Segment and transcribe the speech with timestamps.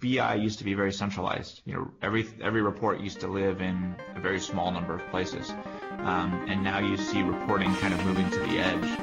[0.00, 1.60] BI used to be very centralized.
[1.64, 5.50] You know, every every report used to live in a very small number of places,
[5.98, 8.98] um, and now you see reporting kind of moving to the edge.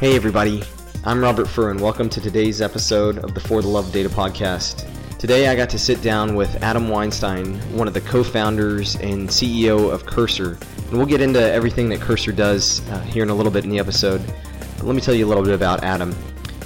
[0.00, 0.62] Hey everybody,
[1.04, 4.93] I'm Robert Furr and welcome to today's episode of the For the Love Data podcast.
[5.18, 9.90] Today I got to sit down with Adam Weinstein, one of the co-founders and CEO
[9.90, 10.58] of Cursor,
[10.88, 13.70] and we'll get into everything that Cursor does uh, here in a little bit in
[13.70, 14.20] the episode.
[14.76, 16.14] But let me tell you a little bit about Adam.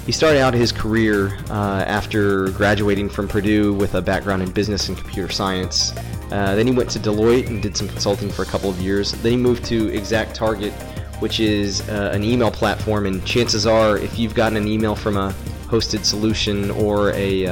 [0.05, 4.89] He started out his career uh, after graduating from Purdue with a background in business
[4.89, 5.93] and computer science.
[6.31, 9.11] Uh, then he went to Deloitte and did some consulting for a couple of years.
[9.11, 10.73] Then he moved to Exact Target,
[11.19, 13.05] which is uh, an email platform.
[13.05, 15.33] And chances are, if you've gotten an email from a
[15.67, 17.45] hosted solution or a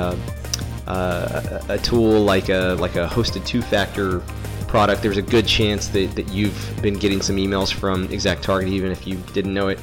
[0.88, 4.22] uh, a tool like a like a hosted two-factor
[4.68, 8.70] product, there's a good chance that, that you've been getting some emails from Exact Target,
[8.70, 9.80] even if you didn't know it.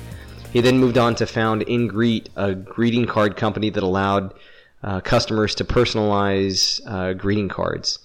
[0.53, 4.35] He then moved on to found InGreet, a greeting card company that allowed
[4.83, 7.99] uh, customers to personalize uh, greeting cards.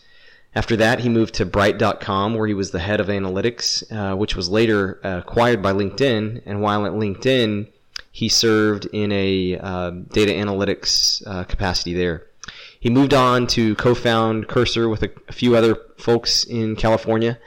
[0.56, 4.36] After that, he moved to Bright.com, where he was the head of analytics, uh, which
[4.36, 6.42] was later acquired by LinkedIn.
[6.46, 7.68] And while at LinkedIn,
[8.12, 12.26] he served in a uh, data analytics uh, capacity there.
[12.80, 17.38] He moved on to co-found Cursor with a, a few other folks in California,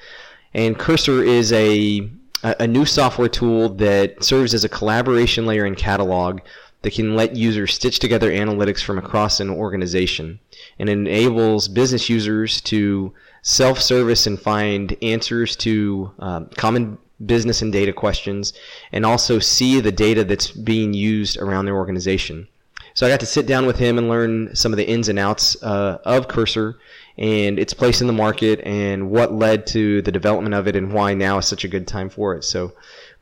[0.52, 2.10] and Cursor is a
[2.44, 6.40] a new software tool that serves as a collaboration layer and catalog
[6.82, 10.40] that can let users stitch together analytics from across an organization
[10.78, 17.92] and enables business users to self-service and find answers to um, common business and data
[17.92, 18.52] questions
[18.90, 22.48] and also see the data that's being used around their organization.
[22.94, 25.18] So I got to sit down with him and learn some of the ins and
[25.18, 26.78] outs uh, of Cursor
[27.18, 30.92] and its place in the market and what led to the development of it and
[30.92, 32.44] why now is such a good time for it.
[32.44, 32.72] So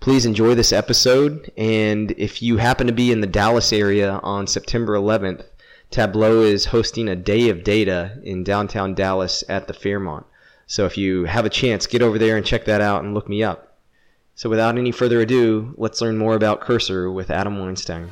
[0.00, 1.50] please enjoy this episode.
[1.56, 5.44] And if you happen to be in the Dallas area on September 11th,
[5.90, 10.24] Tableau is hosting a day of data in downtown Dallas at the Fairmont.
[10.66, 13.28] So if you have a chance, get over there and check that out and look
[13.28, 13.76] me up.
[14.36, 18.08] So without any further ado, let's learn more about Cursor with Adam Weinstein.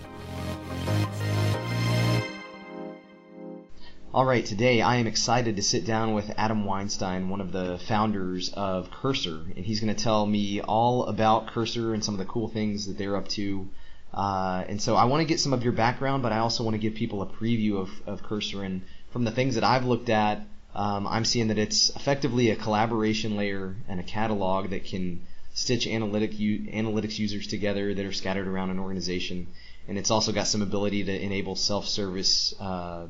[4.18, 7.78] All right, today I am excited to sit down with Adam Weinstein, one of the
[7.86, 12.18] founders of Cursor, and he's going to tell me all about Cursor and some of
[12.18, 13.68] the cool things that they're up to.
[14.12, 16.74] Uh, and so I want to get some of your background, but I also want
[16.74, 18.64] to give people a preview of, of Cursor.
[18.64, 22.56] And from the things that I've looked at, um, I'm seeing that it's effectively a
[22.56, 25.24] collaboration layer and a catalog that can
[25.54, 29.46] stitch analytic u- analytics users together that are scattered around an organization.
[29.86, 32.54] And it's also got some ability to enable self-service.
[32.58, 33.06] Uh,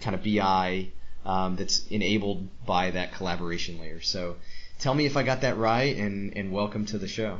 [0.00, 0.88] kind of BI
[1.24, 4.00] um, that's enabled by that collaboration layer.
[4.00, 4.36] So
[4.78, 7.38] tell me if I got that right, and, and welcome to the show.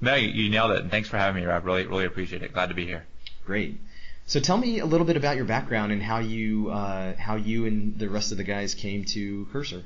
[0.00, 0.82] No, you, you nailed it.
[0.82, 1.64] And thanks for having me, Rob.
[1.64, 2.52] Really, really appreciate it.
[2.52, 3.06] Glad to be here.
[3.44, 3.78] Great.
[4.26, 7.66] So tell me a little bit about your background and how you uh, how you
[7.66, 9.82] and the rest of the guys came to Cursor.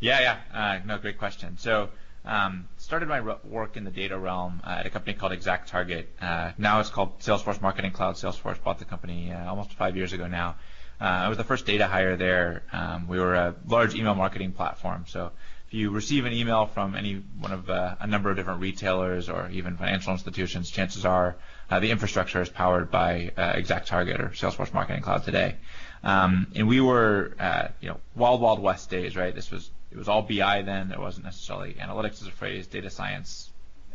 [0.00, 0.38] Yeah, yeah.
[0.58, 1.58] Uh, no, great question.
[1.58, 1.90] So
[2.24, 6.06] um, started my work in the data realm uh, at a company called ExactTarget.
[6.20, 8.14] Uh, now it's called Salesforce Marketing Cloud.
[8.14, 10.56] Salesforce bought the company uh, almost five years ago now.
[11.00, 12.62] Uh, I was the first data hire there.
[12.72, 15.06] Um, we were a large email marketing platform.
[15.08, 15.32] So
[15.66, 19.28] if you receive an email from any one of uh, a number of different retailers
[19.30, 21.36] or even financial institutions, chances are
[21.70, 25.56] uh, the infrastructure is powered by uh, ExactTarget or Salesforce Marketing Cloud today.
[26.02, 29.34] Um, and we were, uh, you know, wild, wild west days, right?
[29.34, 30.88] This was it was all BI then.
[30.88, 32.66] There wasn't necessarily analytics as a phrase.
[32.66, 33.50] Data science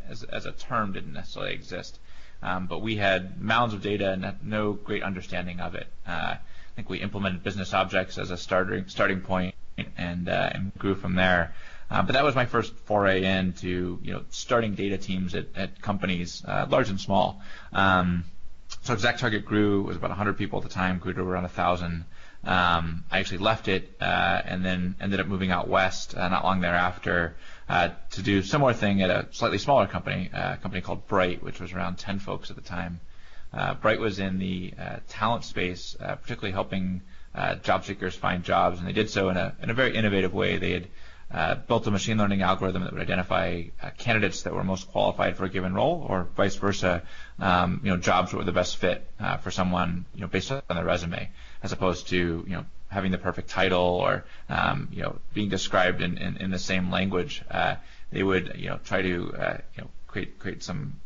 [0.08, 2.00] as, as a term didn't necessarily exist.
[2.42, 5.86] Um, but we had mounds of data and no great understanding of it.
[6.76, 9.54] I think we implemented business objects as a starting starting point
[9.96, 11.54] and, uh, and grew from there.
[11.90, 15.80] Uh, but that was my first foray into you know starting data teams at, at
[15.80, 17.40] companies, uh, large and small.
[17.72, 18.24] Um,
[18.82, 22.04] so ExactTarget grew was about 100 people at the time, grew to around 1,000.
[22.44, 26.44] Um, I actually left it uh, and then ended up moving out west uh, not
[26.44, 27.36] long thereafter
[27.70, 31.58] uh, to do similar thing at a slightly smaller company, a company called Bright, which
[31.58, 33.00] was around 10 folks at the time.
[33.56, 37.02] Uh, Bright was in the uh, talent space, uh, particularly helping
[37.62, 40.56] job seekers find jobs, and they did so in a in a very innovative way.
[40.56, 40.88] They had
[41.30, 45.36] uh, built a machine learning algorithm that would identify uh, candidates that were most qualified
[45.36, 47.02] for a given role, or vice versa,
[47.40, 50.52] um, you know, jobs that were the best fit uh, for someone, you know, based
[50.52, 51.28] on their resume,
[51.62, 52.16] as opposed to,
[52.46, 56.50] you know, having the perfect title or, um, you know, being described in, in, in
[56.52, 57.42] the same language.
[58.12, 61.00] they would, you know, try to, you know, create create some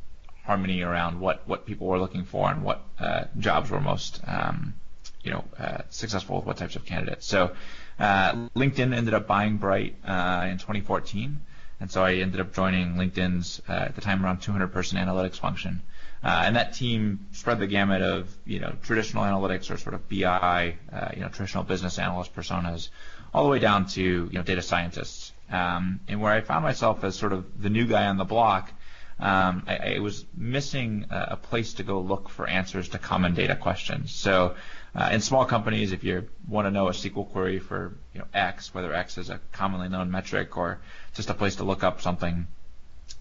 [0.51, 4.75] harmony around what, what people were looking for and what uh, jobs were most um,
[5.23, 7.25] you know uh, successful with what types of candidates.
[7.25, 7.53] So
[8.01, 11.39] uh, LinkedIn ended up buying Bright uh, in 2014,
[11.79, 15.39] and so I ended up joining LinkedIn's uh, at the time around 200 person analytics
[15.39, 15.83] function.
[16.25, 20.09] Uh, and that team spread the gamut of you know traditional analytics or sort of
[20.09, 20.75] BI,
[21.15, 22.89] you know traditional business analyst personas,
[23.33, 25.33] all the way down to you know data scientists.
[25.49, 28.73] Um, and where I found myself as sort of the new guy on the block,
[29.21, 33.35] um, I, I, was missing a, a, place to go look for answers to common
[33.35, 34.13] data questions.
[34.13, 34.55] So
[34.95, 38.27] uh, in small companies, if you want to know a SQL query for you know
[38.33, 40.81] X, whether X is a commonly known metric or
[41.15, 42.47] just a place to look up something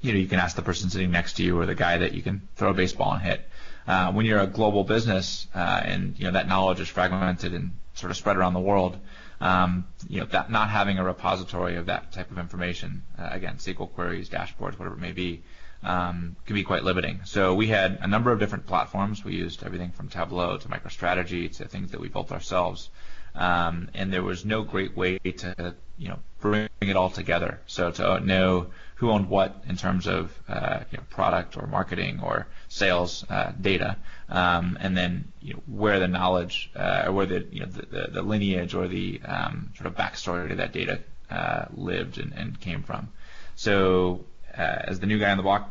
[0.02, 2.14] you know, you can ask the person sitting next to you or the guy that
[2.14, 3.42] you can throw a baseball and hit.
[3.88, 7.72] Uh, when you're a global business uh, and you know that knowledge is fragmented and
[7.96, 8.98] sort of spread around the world,
[9.42, 13.56] um, you know that not having a repository of that type of information, uh, again,
[13.56, 15.42] SQL queries, dashboards, whatever it may be,
[15.84, 17.22] um, can be quite limiting.
[17.26, 19.24] So we had a number of different platforms.
[19.24, 22.90] We used everything from Tableau to MicroStrategy to things that we built ourselves.
[23.36, 27.60] Um, and there was no great way to you know bring it all together.
[27.68, 32.20] So to know who owned what in terms of uh, you know, product or marketing
[32.22, 33.96] or sales uh, data,
[34.28, 38.10] um, and then you know, where the knowledge, uh, or where the you know the,
[38.12, 41.00] the, lineage or the um, sort of backstory to that data
[41.32, 43.10] uh, lived and, and, came from.
[43.56, 44.26] So
[44.60, 45.70] uh, as the new guy on the block,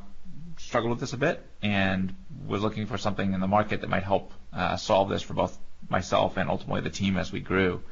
[0.56, 2.14] struggled with this a bit and
[2.46, 5.56] was looking for something in the market that might help uh, solve this for both
[5.88, 7.82] myself and ultimately the team as we grew,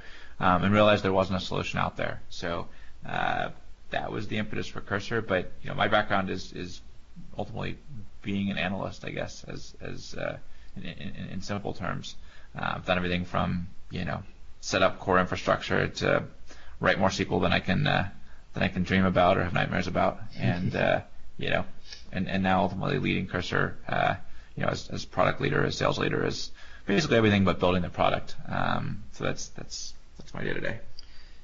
[0.41, 2.23] um, and realized there wasn't a solution out there.
[2.31, 2.67] So
[3.07, 3.51] uh,
[3.91, 5.21] that was the impetus for Cursor.
[5.21, 6.81] But you know, my background is is
[7.39, 7.77] ultimately
[8.23, 10.39] being an analyst, I guess, as as uh,
[10.77, 12.17] in, in, in, simple terms.
[12.59, 14.23] Uh, I've done everything from you know
[14.61, 16.25] set up core infrastructure to
[16.81, 17.87] write more SQL than I can
[18.57, 21.01] than I can dream about or have nightmares about, and uh,
[21.37, 21.67] you know,
[22.11, 24.15] and, and now ultimately leading Cursor, uh,
[24.57, 26.51] you know, as, as product leader, as sales leader, as
[26.87, 28.35] basically everything but building the product.
[28.49, 30.79] Um, so that's that's that's my day to day.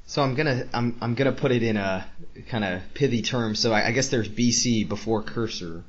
[0.07, 2.07] So I'm gonna I'm I'm gonna put it in a
[2.49, 3.57] kind of pithy term.
[3.57, 5.85] So I, I, guess there's BC before cursor,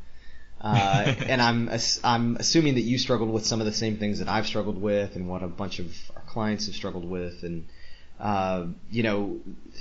[0.59, 1.69] uh, and I'm
[2.03, 5.15] I'm assuming that you struggled with some of the same things that I've struggled with,
[5.15, 7.65] and what a bunch of our clients have struggled with, and
[8.19, 9.39] uh, you know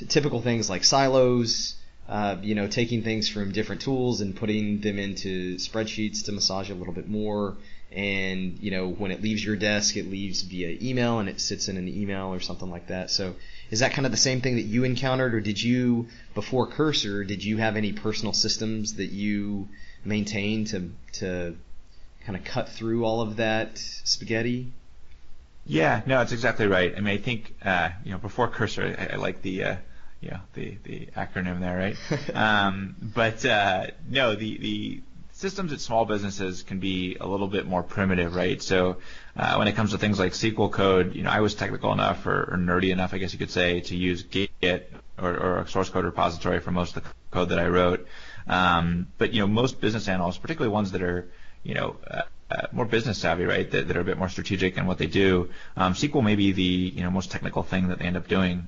[0.08, 1.76] typical things like silos.
[2.08, 6.69] Uh, you know, taking things from different tools and putting them into spreadsheets to massage
[6.69, 7.56] a little bit more.
[7.93, 11.69] And you know, when it leaves your desk, it leaves via email and it sits
[11.69, 13.11] in an email or something like that.
[13.11, 13.37] So
[13.70, 17.25] is that kind of the same thing that you encountered, or did you before Cursor?
[17.25, 19.69] Did you have any personal systems that you
[20.05, 21.56] maintained to to
[22.25, 24.73] kind of cut through all of that spaghetti?
[25.64, 26.93] Yeah, no, that's exactly right.
[26.97, 29.76] I mean, I think uh, you know before Cursor, I, I like the uh,
[30.20, 32.35] yeah the the acronym there, right?
[32.35, 37.67] um, but uh, no, the the systems at small businesses can be a little bit
[37.67, 38.62] more primitive, right?
[38.62, 38.99] So
[39.37, 42.26] uh, when it comes to things like SQL code, you know, I was technical enough
[42.26, 45.69] or, or nerdy enough, I guess you could say, to use Git or, or, a
[45.69, 48.06] source code repository for most of the code that I wrote.
[48.47, 51.29] Um, but you know, most business analysts, particularly ones that are,
[51.65, 52.23] you know, uh,
[52.73, 53.71] more business savvy, right?
[53.71, 55.51] That, that, are a bit more strategic in what they do.
[55.77, 58.67] Um, SQL may be the you know most technical thing that they end up doing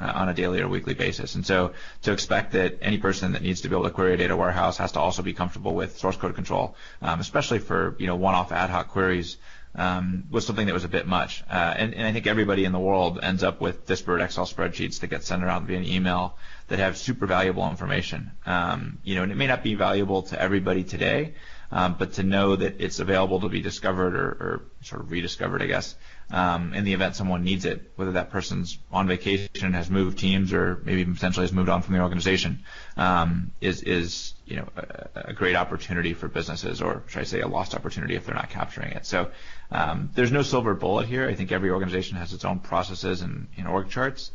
[0.00, 1.34] uh, on a daily or weekly basis.
[1.34, 4.16] And so to expect that any person that needs to be able to query a
[4.16, 8.06] data warehouse has to also be comfortable with source code control, um, especially for you
[8.06, 9.36] know one-off ad hoc queries.
[9.74, 12.72] Um, was something that was a bit much, uh, and, and, I think everybody in
[12.72, 16.36] the world ends up with disparate Excel spreadsheets that get sent around via email
[16.68, 18.32] that have super valuable information.
[18.44, 21.32] Um, you know, and it may not be valuable to everybody today,
[21.72, 25.62] um, but to know that it's available to be discovered or, or sort of rediscovered,
[25.62, 25.96] I guess,
[26.30, 30.52] um, in the event someone needs it, whether that person's on vacation, has moved teams,
[30.52, 32.62] or maybe potentially has moved on from the organization,
[32.98, 37.40] um, is is you know a, a, great opportunity for businesses, or should I say
[37.40, 39.06] a lost opportunity if they're not capturing it.
[39.06, 39.30] So
[39.70, 41.28] um, there's no silver bullet here.
[41.28, 44.30] I think every organization has its own processes and, and org charts,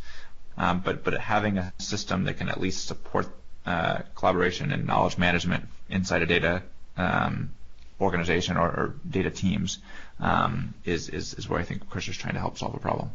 [0.57, 3.27] um, but but having a system that can at least support
[3.65, 6.63] uh, collaboration and knowledge management inside a data
[6.97, 7.51] um,
[7.99, 9.79] organization or, or data teams
[10.19, 13.11] um, is, is, is where I think Cursor is trying to help solve a problem.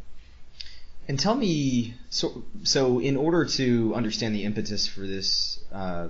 [1.08, 6.08] And tell me, so so in order to understand the impetus for this, uh,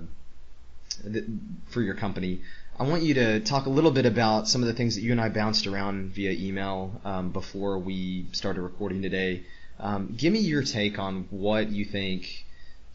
[1.69, 2.43] for your company,
[2.79, 5.13] I want you to talk a little bit about some of the things that you
[5.13, 9.45] and I bounced around via email um, before we started recording today.
[9.81, 12.45] Um, give me your take on what you think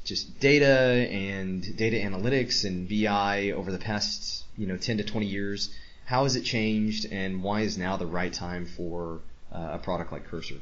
[0.08, 0.66] just data
[1.12, 5.70] and data analytics and BI over the past you know 10 to 20 years
[6.08, 9.20] how has it changed, and why is now the right time for
[9.52, 10.56] uh, a product like Cursor?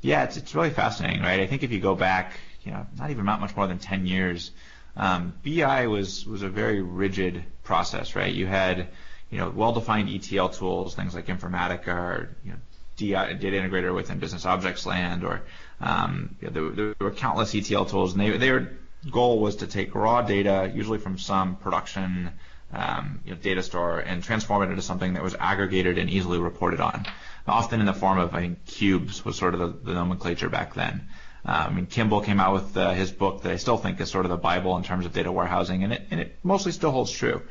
[0.00, 1.38] Yeah, it's it's really fascinating, right?
[1.38, 2.32] I think if you go back,
[2.64, 4.50] you know, not even not much more than 10 years,
[4.96, 8.34] um, BI was was a very rigid process, right?
[8.34, 8.88] You had
[9.30, 12.58] you know well-defined ETL tools, things like Informatica or you know
[12.96, 15.42] data integrator within business objects land, or
[15.80, 18.78] um, there, there, were countless ETL tools, and they, their
[19.10, 22.30] goal was to take raw data, usually from some production
[22.72, 26.38] um, you know, data store, and transform it into something that was aggregated and easily
[26.38, 27.06] reported on.
[27.46, 30.74] Often in the form of, I think, cubes was sort of the, the nomenclature back
[30.74, 31.08] then.
[31.44, 34.10] Um, I mean, Kimball came out with uh, his book that I still think is
[34.10, 36.90] sort of the Bible in terms of data warehousing, and it, and it mostly still
[36.90, 37.42] holds true.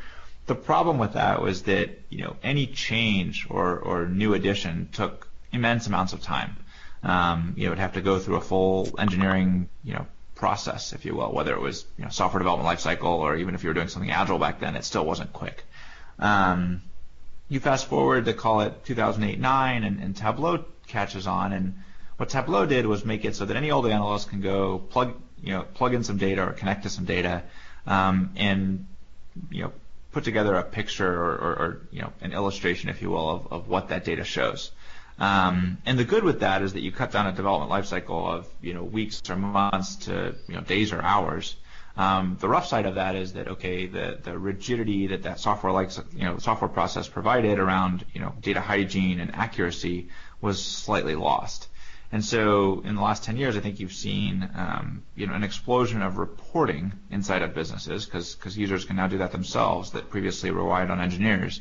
[0.45, 5.27] The problem with that was that you know any change or, or new addition took
[5.51, 6.57] immense amounts of time.
[7.03, 11.05] Um, you know, would have to go through a full engineering you know process, if
[11.05, 13.73] you will, whether it was you know software development lifecycle or even if you were
[13.73, 15.63] doing something agile back then, it still wasn't quick.
[16.19, 16.81] Um,
[17.49, 21.75] you fast forward to call it 2008-9, and, and Tableau catches on, and
[22.17, 25.53] what Tableau did was make it so that any old analyst can go plug, you
[25.53, 27.43] know, plug in some data or connect to some data,
[27.85, 28.85] um, and
[29.51, 29.71] you know,
[30.11, 33.53] put together a picture or, or, or, you know, an illustration, if you will, of,
[33.53, 34.71] of what that data shows.
[35.19, 38.47] Um, and the good with that is that you cut down a development lifecycle of
[38.61, 41.55] you know weeks or months to you know days or hours.
[41.95, 45.73] Um, the rough side of that is that okay, the the rigidity that that software
[45.73, 50.09] likes you know software process provided around you know data hygiene and accuracy
[50.39, 51.67] was slightly lost.
[52.09, 55.43] And so in the last 10 years, I think you've seen um, you know an
[55.43, 60.51] explosion of reporting inside of businesses because users can now do that themselves that previously
[60.51, 61.59] relied on engineers.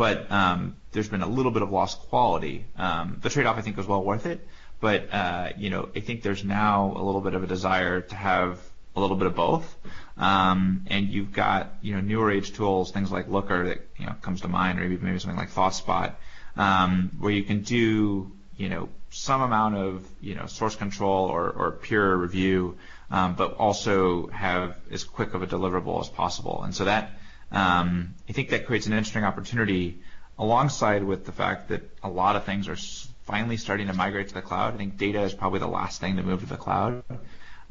[0.00, 2.64] But um, there's been a little bit of lost quality.
[2.78, 4.40] Um, the trade-off I think was well worth it,
[4.80, 8.14] but uh, you know I think there's now a little bit of a desire to
[8.14, 8.58] have
[8.96, 9.76] a little bit of both.
[10.16, 14.14] Um, and you've got you know newer age tools, things like Looker that you know
[14.22, 16.14] comes to mind, or maybe maybe something like ThoughtSpot,
[16.56, 21.50] um, where you can do you know some amount of you know source control or,
[21.50, 22.78] or peer review,
[23.10, 26.62] um, but also have as quick of a deliverable as possible.
[26.62, 27.19] And so that
[27.52, 29.98] um, I think that creates an interesting opportunity
[30.38, 32.76] alongside with the fact that a lot of things are
[33.24, 34.74] finally starting to migrate to the cloud.
[34.74, 37.04] I think data is probably the last thing to move to the cloud.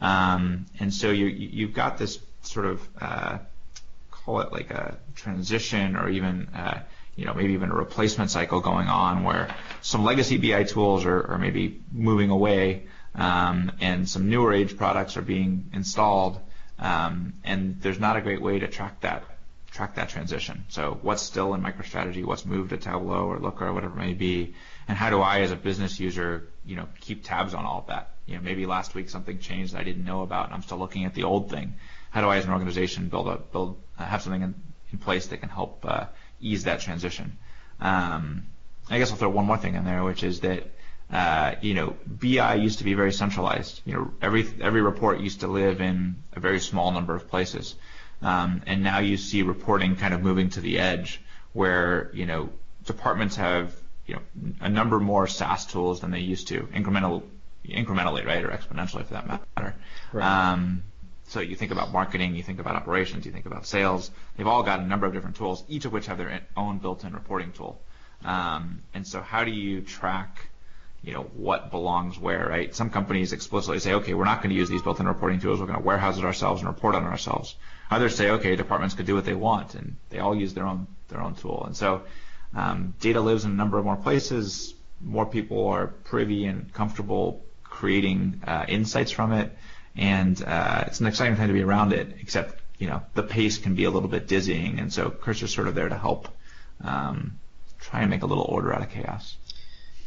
[0.02, 3.40] Um, and so you, you've got this sort of uh,
[4.12, 6.84] call it like a transition or even uh,
[7.16, 11.32] you know, maybe even a replacement cycle going on where some legacy BI tools are,
[11.32, 12.84] are maybe moving away
[13.16, 16.40] um, and some newer age products are being installed.
[16.78, 19.26] Um, and there's not a great way to track that
[19.72, 20.66] track that transition.
[20.70, 24.14] So what's still in MicroStrategy, what's moved to Tableau or Looker or whatever it may
[24.14, 24.56] be,
[24.88, 27.88] and how do I as a business user, you know, keep tabs on all of
[27.88, 28.12] that?
[28.26, 30.78] You know, maybe last week something changed that I didn't know about, and I'm still
[30.78, 31.76] looking at the old thing.
[32.12, 34.56] How do I, as an organization, build a build uh, have something in,
[34.92, 36.06] in place that can help uh,
[36.42, 37.38] ease that transition.
[37.80, 38.48] Um,
[38.90, 40.64] I guess I'll throw one more thing in there, which is that
[41.12, 43.82] uh, you know BI used to be very centralized.
[43.86, 47.76] You know every every report used to live in a very small number of places,
[48.22, 51.22] um, and now you see reporting kind of moving to the edge,
[51.54, 52.50] where you know
[52.86, 53.74] departments have
[54.06, 54.22] you know
[54.62, 57.24] a number more SaaS tools than they used to, incremental
[57.68, 59.76] incrementally, right, or exponentially for that matter.
[60.14, 60.52] Right.
[60.52, 60.84] Um,
[61.28, 64.10] so you think about marketing, you think about operations, you think about sales.
[64.36, 67.14] They've all got a number of different tools, each of which have their own built-in
[67.14, 67.80] reporting tool.
[68.26, 70.50] Um, and so how do you track,
[71.04, 72.74] you know, what belongs where, right?
[72.74, 75.60] Some companies explicitly say, okay, we're not going to use these built-in reporting tools.
[75.60, 77.56] We're going to warehouse it ourselves and report on it ourselves.
[77.92, 80.88] Others say, okay, departments could do what they want, and they all use their own
[81.08, 81.64] their own tool.
[81.66, 82.04] And so
[82.56, 84.74] um, data lives in a number of more places.
[85.02, 89.56] More people are privy and comfortable creating uh, insights from it
[89.96, 92.16] and uh, it's an exciting time to be around it.
[92.20, 95.68] Except you know the pace can be a little bit dizzying, and so Cursor's sort
[95.68, 96.30] of there to help
[96.84, 97.40] um,
[97.80, 99.36] try and make a little order out of chaos.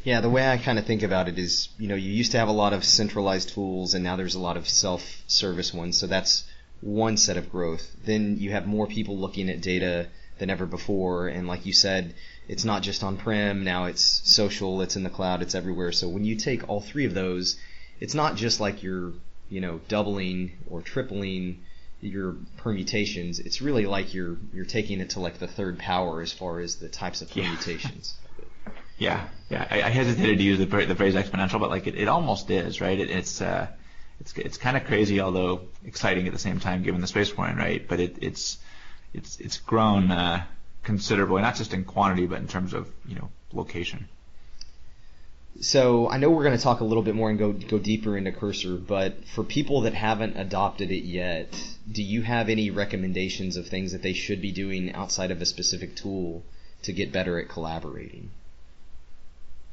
[0.05, 2.39] Yeah, the way I kind of think about it is, you know, you used to
[2.39, 5.97] have a lot of centralized tools, and now there's a lot of self-service ones.
[5.97, 6.43] So that's
[6.83, 7.97] one set of growth.
[8.05, 10.09] Then you have more people looking at data
[10.39, 12.15] than ever before, and like you said,
[12.49, 13.65] it's not just on-prem.
[13.65, 15.93] Now it's social, it's in the cloud, it's everywhere.
[15.93, 17.57] So when you take all three of those,
[18.01, 19.13] it's not just like you're
[19.53, 21.63] you know, doubling or tripling
[22.01, 26.33] your permutations, it's really like you're you're taking it to like the third power as
[26.33, 28.15] far as the types of permutations.
[28.99, 29.67] Yeah, yeah.
[29.69, 32.81] I, I hesitated to use the, the phrase exponential, but like it, it almost is,
[32.81, 32.97] right?
[32.97, 33.67] It, it's uh,
[34.23, 37.49] it's it's kind of crazy, although exciting at the same time, given the space we're
[37.49, 37.87] in, right?
[37.87, 38.59] But it, it's
[39.13, 40.45] it's it's grown uh,
[40.85, 44.09] considerably, not just in quantity, but in terms of you know location.
[45.61, 48.17] So I know we're going to talk a little bit more and go go deeper
[48.17, 51.61] into Cursor, but for people that haven't adopted it yet,
[51.91, 55.47] do you have any recommendations of things that they should be doing outside of a
[55.47, 56.45] specific tool
[56.83, 58.31] to get better at collaborating?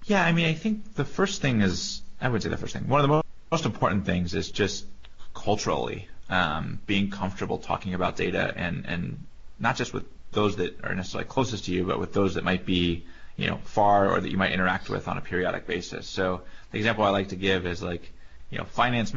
[0.05, 2.87] Yeah, I mean, I think the first thing is I would say the first thing.
[2.87, 4.85] One of the most important things is just
[5.33, 9.25] culturally um, being comfortable talking about data and and
[9.59, 12.65] not just with those that are necessarily closest to you, but with those that might
[12.65, 13.03] be
[13.39, 16.05] you know, far or that you might interact with on a periodic basis.
[16.05, 16.41] So
[16.71, 18.11] the example I like to give is like,
[18.49, 19.13] you know, finance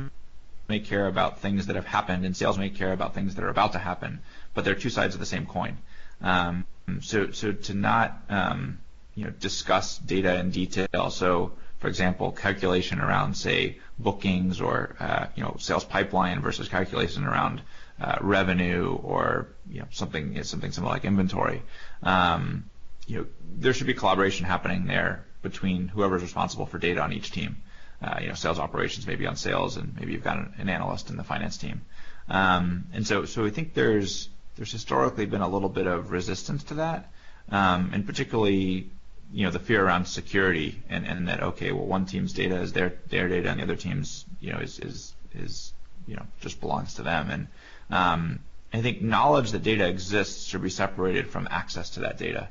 [0.68, 3.48] may care about things that have happened and sales may care about things that are
[3.48, 4.20] about to happen,
[4.54, 5.76] but they're two sides of the same coin.
[6.20, 6.64] Um,
[7.00, 8.78] so, so to not, um,
[9.16, 11.10] you know, discuss data in detail.
[11.10, 17.24] So, for example, calculation around, say, bookings or, uh, you know, sales pipeline versus calculation
[17.24, 17.60] around
[18.00, 21.60] uh, revenue or, you know, something, something similar like inventory.
[22.04, 22.70] Um,
[23.08, 23.26] you know,
[23.58, 27.56] there should be collaboration happening there between whoever's responsible for data on each team.
[28.00, 31.10] Uh, you know, sales operations maybe on sales, and maybe you've got an, an analyst
[31.10, 31.80] in the finance team.
[32.28, 36.62] Um, and so, so I think there's there's historically been a little bit of resistance
[36.64, 37.10] to that,
[37.48, 38.90] um, and particularly
[39.32, 42.72] you know the fear around security and, and that okay well one team's data is
[42.72, 45.72] their their data and the other team's you know is is is
[46.06, 47.30] you know just belongs to them.
[47.30, 47.46] And
[47.90, 48.40] um,
[48.72, 52.48] I think knowledge that data exists should be separated from access to that data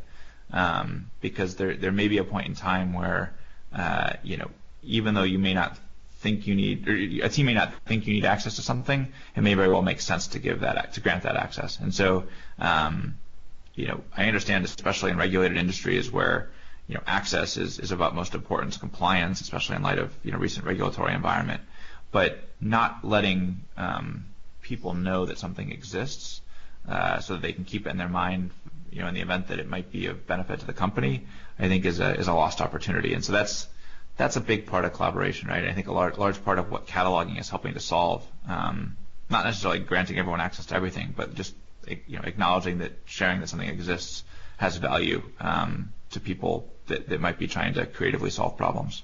[0.52, 3.34] um, because there there may be a point in time where
[3.74, 4.50] uh, you know
[4.84, 5.78] even though you may not
[6.20, 9.42] think you need or a team may not think you need access to something it
[9.42, 11.80] may very well make sense to give that to grant that access.
[11.80, 12.26] And so
[12.60, 13.16] um,
[13.76, 16.50] you know I understand especially in regulated industries where
[16.88, 20.38] you know, access is, is of utmost importance, compliance, especially in light of, you know,
[20.38, 21.62] recent regulatory environment.
[22.12, 24.26] But not letting um,
[24.62, 26.42] people know that something exists
[26.88, 28.52] uh, so that they can keep it in their mind,
[28.92, 31.26] you know, in the event that it might be of benefit to the company,
[31.58, 33.14] I think is a is a lost opportunity.
[33.14, 33.68] And so that's
[34.18, 35.66] that's a big part of collaboration, right?
[35.66, 38.98] I think a large large part of what cataloging is helping to solve, um,
[39.30, 41.56] not necessarily granting everyone access to everything, but just
[41.88, 44.24] you know acknowledging that sharing that something exists
[44.58, 49.04] has value um, to people that, that might be trying to creatively solve problems.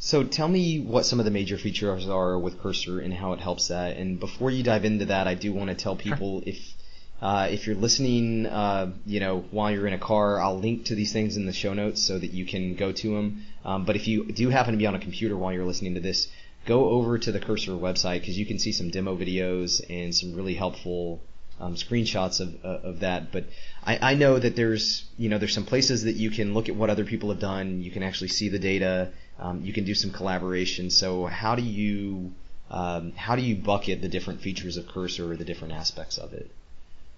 [0.00, 3.40] So tell me what some of the major features are with Cursor and how it
[3.40, 3.96] helps that.
[3.96, 6.48] And before you dive into that, I do want to tell people sure.
[6.48, 6.74] if
[7.20, 10.94] uh, if you're listening, uh, you know, while you're in a car, I'll link to
[10.94, 13.44] these things in the show notes so that you can go to them.
[13.64, 16.00] Um, but if you do happen to be on a computer while you're listening to
[16.00, 16.28] this,
[16.64, 20.34] go over to the Cursor website because you can see some demo videos and some
[20.34, 21.20] really helpful
[21.60, 23.32] um, screenshots of, uh, of that.
[23.32, 23.44] But
[23.84, 26.76] I, I know that there's you know there's some places that you can look at
[26.76, 27.82] what other people have done.
[27.82, 29.10] You can actually see the data.
[29.38, 30.90] Um, you can do some collaboration.
[30.90, 32.32] So how do you
[32.70, 36.32] um, how do you bucket the different features of Cursor or the different aspects of
[36.32, 36.50] it?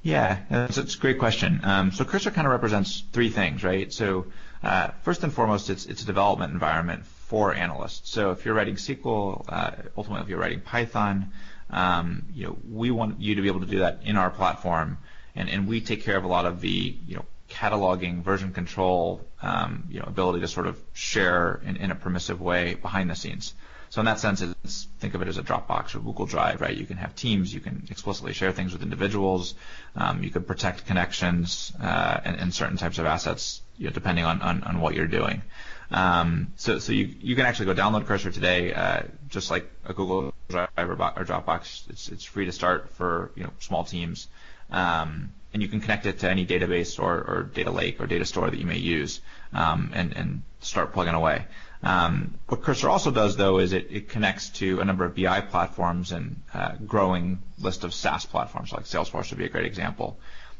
[0.02, 1.60] Yeah, that's, that's a great question.
[1.62, 3.92] Um, so Cursor kind of represents three things, right?
[3.92, 4.26] So
[4.62, 8.10] uh, first and foremost, it's it's a development environment for analysts.
[8.10, 11.32] So if you're writing SQL, uh, ultimately if you're writing Python,
[11.72, 14.98] um, you know, we want you to be able to do that in our platform,
[15.34, 19.20] and, and we take care of a lot of the you know cataloging, version control,
[19.42, 23.16] um, you know, ability to sort of share in, in a permissive way behind the
[23.16, 23.54] scenes.
[23.90, 26.76] So in that sense, it's, think of it as a Dropbox or Google Drive, right?
[26.76, 29.56] You can have teams, you can explicitly share things with individuals,
[29.96, 34.24] um, you can protect connections uh, and, and, certain types of assets, you know, depending
[34.24, 35.42] on, on, on what you're doing.
[35.90, 39.92] Um, so, so you, you can actually go download Cursor today, uh, just like a
[39.92, 41.90] Google Or, or, Dropbox.
[41.90, 44.28] It's, it's free to start for you know small teams,
[44.70, 48.24] um, and you can connect it to any database or, or data lake or data
[48.24, 49.20] store that you may use,
[49.52, 51.46] um, and, and start plugging away.
[51.82, 55.40] Um, what Cursor also does, though, is it, it connects to a number of BI
[55.40, 60.18] platforms and uh, growing list of SaaS platforms, like Salesforce would be a great example.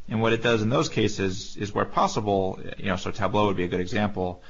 [0.09, 3.57] And what it does in those cases is where possible, you know, so Tableau would
[3.57, 4.43] be a good example.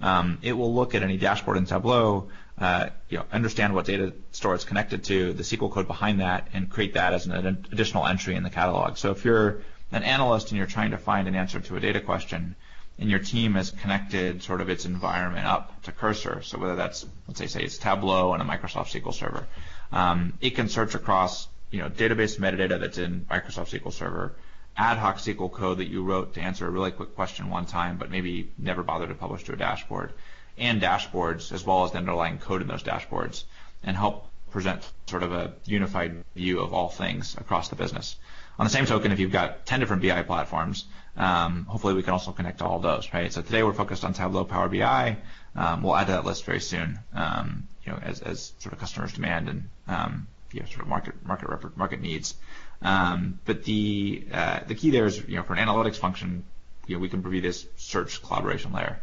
[0.00, 4.12] Um, it will look at any dashboard in Tableau, uh, you know, understand what data
[4.32, 8.06] store it's connected to, the SQL code behind that, and create that as an additional
[8.06, 8.96] entry in the catalog.
[8.96, 12.00] So if you're an analyst and you're trying to find an answer to a data
[12.00, 12.54] question,
[12.98, 17.04] and your team has connected sort of its environment up to Cursor, so whether that's
[17.26, 19.46] let's say say it's Tableau and a Microsoft SQL Server,
[19.90, 24.36] um, it can search across you know database metadata that's in Microsoft SQL Server,
[24.76, 27.98] ad hoc SQL code that you wrote to answer a really quick question one time,
[27.98, 30.12] but maybe never bothered to publish to a dashboard,
[30.58, 33.44] and dashboards as well as the underlying code in those dashboards,
[33.82, 38.16] and help present sort of a unified view of all things across the business.
[38.58, 40.84] On the same token, if you've got 10 different BI platforms,
[41.16, 43.32] um, hopefully we can also connect all those, right?
[43.32, 45.16] So today we're focused on Tableau Power BI.
[45.56, 48.78] Um, we'll add to that list very soon, um, you know, as, as sort of
[48.78, 52.34] customers demand and um, you know, sort of market market market needs.
[52.80, 56.44] Um, but the uh, the key there is, you know, for an analytics function,
[56.86, 59.00] you know, we can provide this search collaboration layer.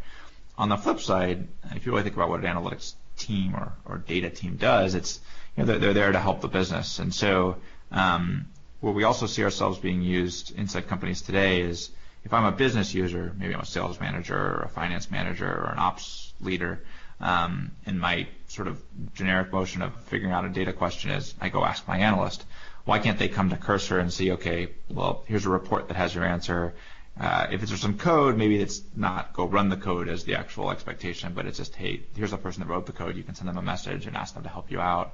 [0.58, 3.98] On the flip side, if you really think about what an analytics team or, or
[3.98, 5.20] data team does, it's
[5.56, 7.00] you know they're, they're there to help the business.
[7.00, 7.58] And so
[7.92, 8.48] um,
[8.80, 11.90] where we also see ourselves being used inside companies today is
[12.24, 15.72] if I'm a business user, maybe I'm a sales manager or a finance manager or
[15.72, 16.84] an ops leader,
[17.20, 18.82] um, and my sort of
[19.14, 22.46] generic motion of figuring out a data question is I go ask my analyst
[22.86, 26.16] why can't they come to Cursor and see, okay, well, here's a report that has
[26.16, 26.74] your answer.
[27.19, 30.71] Uh, if there's some code, maybe it's not go run the code as the actual
[30.71, 33.15] expectation, but it's just, hey, here's a person that wrote the code.
[33.15, 35.13] You can send them a message and ask them to help you out.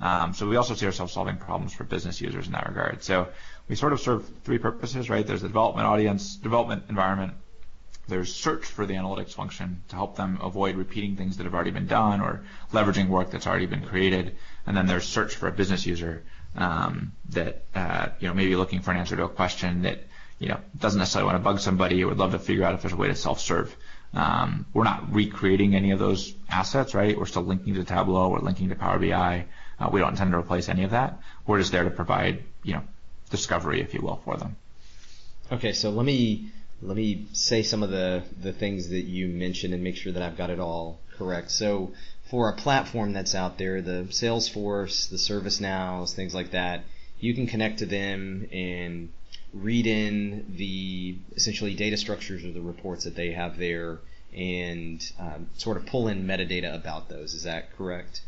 [0.00, 3.02] Um, so we also see ourselves solving problems for business users in that regard.
[3.02, 3.28] So
[3.68, 5.26] we sort of serve three purposes, right?
[5.26, 7.34] There's the development audience, development environment.
[8.08, 11.70] There's search for the analytics function to help them avoid repeating things that have already
[11.70, 14.36] been done or leveraging work that's already been created.
[14.66, 16.24] And then there's search for a business user
[16.56, 20.00] um, that uh, you know maybe looking for an answer to a question that
[20.40, 22.82] you know doesn't necessarily want to bug somebody or would love to figure out if
[22.82, 23.76] there's a way to self-serve.
[24.12, 27.16] Um, we're not recreating any of those assets, right?
[27.16, 29.46] We're still linking to Tableau, we're linking to Power BI.
[29.78, 31.20] Uh, we don't intend to replace any of that.
[31.46, 32.82] We're just there to provide, you know,
[33.30, 34.56] discovery, if you will, for them.
[35.52, 36.50] Okay, so let me
[36.82, 40.22] let me say some of the the things that you mentioned and make sure that
[40.22, 41.50] I've got it all correct.
[41.50, 41.92] So
[42.30, 46.84] for a platform that's out there, the Salesforce, the ServiceNows, things like that,
[47.18, 49.10] you can connect to them and
[49.52, 53.98] read in the essentially data structures or the reports that they have there
[54.32, 57.34] and um, sort of pull in metadata about those.
[57.34, 58.20] Is that correct?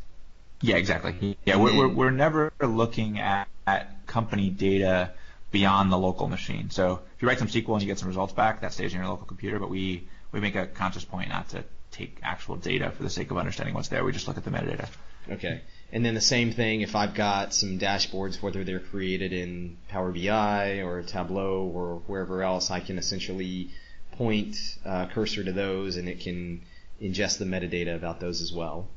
[0.61, 1.37] Yeah, exactly.
[1.45, 5.13] Yeah, we're, we're, we're never looking at, at company data
[5.51, 6.71] beyond the local machine.
[6.71, 9.01] So if you write some SQL and you get some results back, that stays in
[9.01, 9.59] your local computer.
[9.59, 13.31] But we, we make a conscious point not to take actual data for the sake
[13.31, 14.05] of understanding what's there.
[14.05, 14.89] We just look at the metadata.
[15.31, 15.61] Okay.
[15.93, 20.11] And then the same thing if I've got some dashboards, whether they're created in Power
[20.11, 23.71] BI or Tableau or wherever else, I can essentially
[24.13, 26.63] point uh, cursor to those and it can
[27.01, 28.89] ingest the metadata about those as well.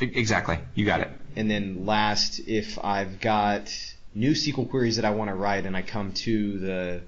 [0.00, 0.58] Exactly.
[0.74, 1.10] You got it.
[1.34, 3.70] And then last, if I've got
[4.14, 7.00] new SQL queries that I want to write and I come to the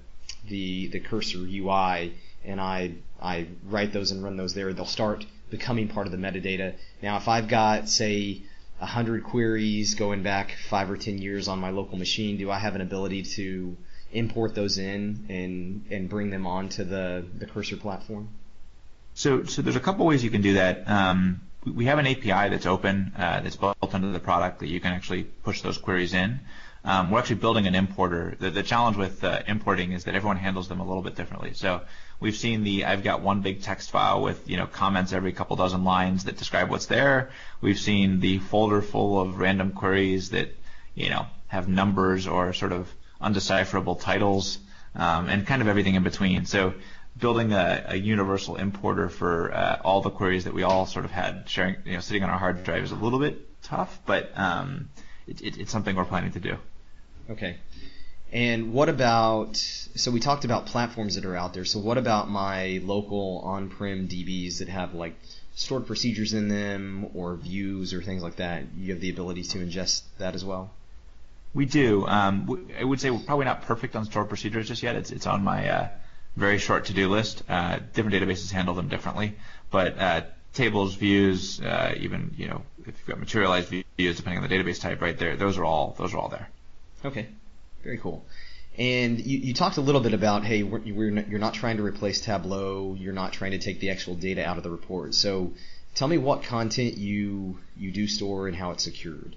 [0.47, 5.25] the the cursor UI and I I write those and run those there, they'll start
[5.51, 6.73] becoming part of the metadata.
[7.03, 8.41] Now, if I've got say
[8.79, 12.73] 100 queries going back five or 10 years on my local machine, do I have
[12.73, 13.77] an ability to
[14.11, 18.29] import those in and and bring them onto the the cursor platform?
[19.13, 20.89] So so there's a couple ways you can do that.
[20.89, 24.79] Um, we have an API that's open, uh, that's built into the product that you
[24.79, 26.39] can actually push those queries in.
[26.83, 28.35] Um, we're actually building an importer.
[28.39, 31.53] The, the challenge with uh, importing is that everyone handles them a little bit differently.
[31.53, 31.81] So
[32.21, 35.57] we've seen the I've got one big text file with you know comments every couple
[35.57, 37.31] dozen lines that describe what's there.
[37.59, 40.55] We've seen the folder full of random queries that
[40.95, 42.87] you know have numbers or sort of
[43.21, 44.59] undecipherable titles
[44.95, 46.45] um, and kind of everything in between.
[46.45, 46.73] So
[47.17, 51.11] building a, a universal importer for uh, all the queries that we all sort of
[51.11, 54.31] had sharing, you know, sitting on our hard drive is a little bit tough, but
[54.35, 54.89] um,
[55.27, 56.57] it, it, it's something we're planning to do.
[57.29, 57.57] Okay.
[58.31, 61.65] And what about, so we talked about platforms that are out there.
[61.65, 65.15] So what about my local on-prem DBs that have like
[65.55, 68.63] stored procedures in them or views or things like that?
[68.77, 70.71] You have the ability to ingest that as well?
[71.53, 72.07] We do.
[72.07, 74.95] Um, I would say we're probably not perfect on stored procedures just yet.
[74.95, 75.87] It's, it's on my uh,
[76.35, 77.43] very short to-do list.
[77.49, 79.35] Uh, different databases handle them differently,
[79.69, 80.21] but uh,
[80.53, 84.79] tables, views, uh, even you know if you've got materialized views, depending on the database
[84.79, 86.49] type, right there, those are all those are all there.
[87.03, 87.27] Okay,
[87.83, 88.25] very cool.
[88.77, 91.77] And you, you talked a little bit about hey, we're, we're not, you're not trying
[91.77, 95.13] to replace Tableau, you're not trying to take the actual data out of the report.
[95.13, 95.53] So
[95.95, 99.35] tell me what content you you do store and how it's secured.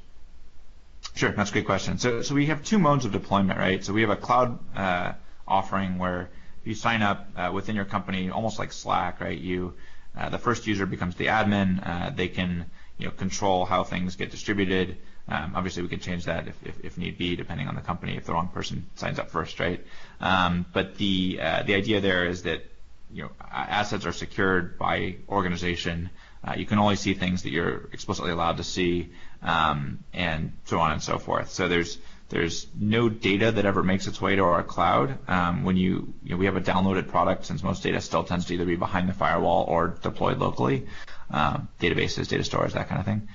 [1.15, 1.99] Sure, that's a great question.
[1.99, 3.85] So so we have two modes of deployment, right?
[3.85, 5.13] So we have a cloud uh,
[5.47, 6.31] offering where
[6.65, 9.39] you sign up uh, within your company, almost like Slack, right?
[9.39, 9.75] You,
[10.17, 11.87] uh, the first user becomes the admin.
[11.87, 12.67] Uh, they can,
[12.99, 14.97] you know, control how things get distributed.
[15.27, 18.17] Um, obviously, we can change that if, if, if, need be, depending on the company,
[18.17, 19.85] if the wrong person signs up first, right?
[20.21, 22.65] Um, but the uh, the idea there is that
[23.11, 26.11] you know assets are secured by organization.
[26.47, 29.11] Uh, you can only see things that you're explicitly allowed to see,
[29.43, 31.51] um, and so on and so forth.
[31.51, 31.97] So there's
[32.29, 35.19] there's no data that ever makes its way to our cloud.
[35.29, 38.47] Um, when you, you know, we have a downloaded product, since most data still tends
[38.47, 40.87] to either be behind the firewall or deployed locally,
[41.31, 43.29] um, databases, data stores, that kind of thing.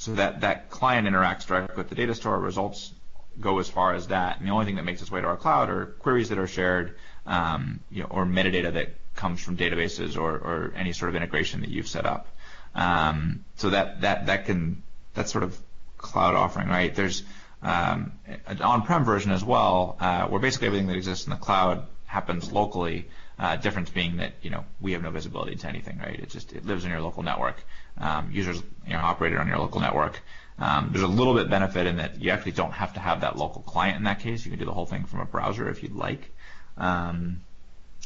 [0.00, 2.40] So that that client interacts directly with the data store.
[2.40, 2.90] Results
[3.38, 5.36] go as far as that, and the only thing that makes its way to our
[5.36, 10.16] cloud are queries that are shared, um, you know, or metadata that comes from databases
[10.16, 12.28] or, or any sort of integration that you've set up.
[12.74, 14.82] Um, so that that that can
[15.12, 15.60] that's sort of
[15.98, 16.94] cloud offering, right?
[16.94, 17.22] There's
[17.60, 18.12] um,
[18.46, 22.50] an on-prem version as well, uh, where basically everything that exists in the cloud happens
[22.50, 23.06] locally.
[23.38, 26.20] Uh, difference being that you know we have no visibility to anything, right?
[26.20, 27.62] It just it lives in your local network.
[27.98, 30.20] Um, users you know operate it on your local network.
[30.58, 33.36] Um, there's a little bit benefit in that you actually don't have to have that
[33.36, 34.44] local client in that case.
[34.44, 36.30] You can do the whole thing from a browser if you'd like.
[36.76, 37.40] Um,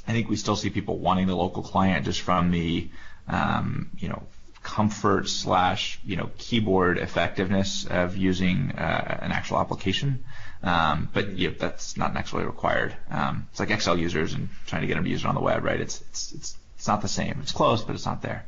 [0.07, 2.89] I think we still see people wanting the local client just from the
[3.29, 4.23] um, you know
[4.63, 10.25] comfort slash you know keyboard effectiveness of using uh, an actual application.
[10.63, 12.97] Um, but know, that's not actually required.
[13.11, 15.41] Um, it's like Excel users and trying to get them to use it on the
[15.41, 15.81] web, right?
[15.81, 17.39] It's it's it's, it's not the same.
[17.43, 18.47] It's close, but it's not there.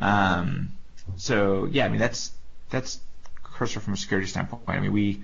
[0.00, 0.70] Um,
[1.16, 2.32] so yeah, I mean that's
[2.70, 3.00] that's
[3.42, 4.62] cursor from a security standpoint.
[4.68, 5.22] I mean we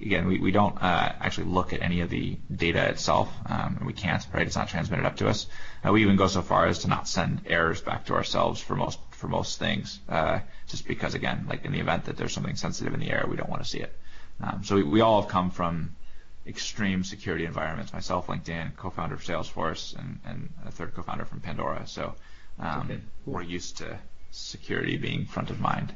[0.00, 3.86] again, we, we don't uh, actually look at any of the data itself, um, and
[3.86, 4.46] we can't, right?
[4.46, 5.46] It's not transmitted up to us.
[5.86, 8.76] Uh, we even go so far as to not send errors back to ourselves for
[8.76, 12.56] most for most things, uh, just because, again, like in the event that there's something
[12.56, 13.98] sensitive in the air, we don't want to see it.
[14.42, 15.96] Um, so we, we all have come from
[16.46, 17.94] extreme security environments.
[17.94, 21.86] Myself, LinkedIn, co-founder of Salesforce, and, and a third co-founder from Pandora.
[21.86, 22.14] So
[22.58, 23.34] um, okay, cool.
[23.34, 23.98] we're used to
[24.36, 25.94] security being front of mind.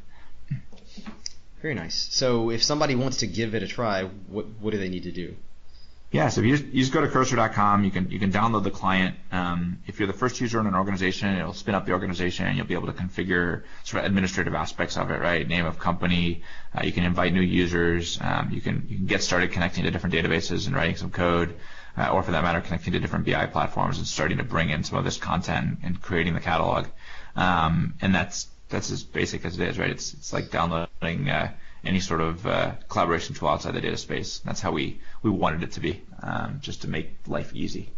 [1.63, 2.09] Very nice.
[2.11, 5.13] So if somebody wants to give it a try, what what do they need to
[5.13, 5.37] do?
[6.13, 8.65] Yeah, so if you just, you just go to cursor.com, you can you can download
[8.65, 9.15] the client.
[9.31, 12.57] Um, if you're the first user in an organization, it'll spin up the organization, and
[12.57, 15.47] you'll be able to configure sort of administrative aspects of it, right?
[15.47, 16.43] Name of company.
[16.75, 18.19] Uh, you can invite new users.
[18.21, 21.55] Um, you can you can get started connecting to different databases and writing some code,
[21.97, 24.83] uh, or for that matter, connecting to different BI platforms and starting to bring in
[24.83, 26.87] some of this content and creating the catalog.
[27.37, 29.91] Um, and that's that's as basic as it is, right?
[29.91, 31.53] It's it's like downloading uh,
[31.85, 34.39] any sort of uh, collaboration tool outside the data space.
[34.45, 37.91] That's how we we wanted it to be, um, just to make life easy.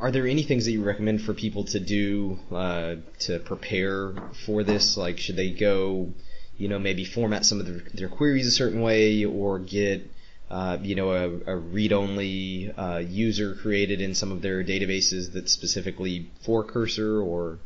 [0.00, 4.14] Are there any things that you recommend for people to do uh, to prepare
[4.46, 4.96] for this?
[4.96, 6.14] Like, should they go,
[6.56, 10.10] you know, maybe format some of their, their queries a certain way, or get
[10.50, 15.52] uh, you know, a, a read-only uh, user created in some of their databases that's
[15.52, 17.58] specifically for Cursor, or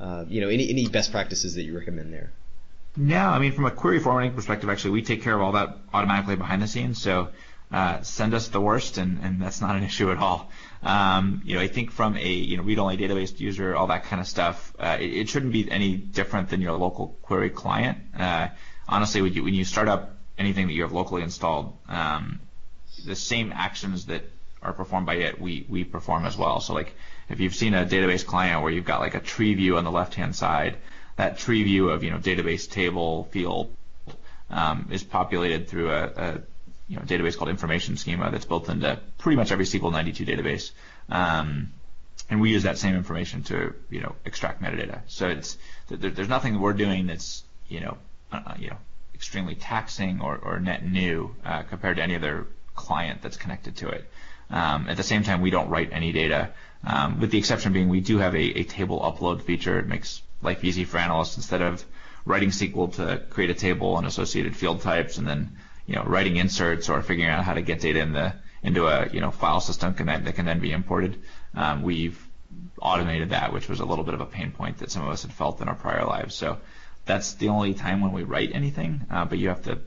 [0.00, 2.30] uh, you know, any any best practices that you recommend there?
[2.96, 5.78] No, I mean from a query formatting perspective, actually, we take care of all that
[5.92, 7.00] automatically behind the scenes.
[7.00, 7.28] So
[7.70, 10.50] uh, send us the worst, and, and that's not an issue at all.
[10.82, 14.20] Um, you know, I think from a you know read-only database user, all that kind
[14.20, 17.98] of stuff, uh, it, it, shouldn't be any different than your local query client.
[18.16, 18.48] Uh,
[18.88, 22.40] honestly, when you, when you start up anything that you have locally installed, um,
[23.04, 24.22] the same actions that
[24.62, 26.60] are performed by it, we we perform as well.
[26.60, 26.94] So like
[27.28, 29.90] if you've seen a database client where you've got like a tree view on the
[29.90, 30.76] left-hand side,
[31.16, 33.74] that tree view of you know database table field
[34.50, 36.40] um, is populated through a, a,
[36.88, 40.70] you know database called information schema that's built into pretty much every SQL 92 database.
[41.10, 41.72] Um,
[42.30, 45.00] and we use that same information to you know extract metadata.
[45.06, 47.98] So it's there, there's nothing we're doing that's you know
[48.32, 48.76] uh, you know
[49.14, 53.88] extremely taxing or, or net new uh, compared to any other client that's connected to
[53.88, 54.08] it.
[54.50, 56.50] Um, at the same time, we don't write any data,
[56.84, 59.78] um, with the exception being we do have a, a, table upload feature.
[59.78, 61.84] It makes life easy for analysts instead of
[62.24, 66.36] writing SQL to create a table and associated field types, and then you know writing
[66.36, 69.60] inserts or figuring out how to get data in the into a you know file
[69.60, 71.20] system that can then be imported.
[71.54, 72.24] Um, we've
[72.80, 75.22] automated that, which was a little bit of a pain point that some of us
[75.22, 76.34] had felt in our prior lives.
[76.34, 76.58] So
[77.04, 79.78] that's the only time when we write anything, uh, but you have to